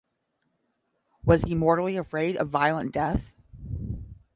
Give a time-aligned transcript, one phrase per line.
[1.23, 3.35] Was he mortally afraid of violent death?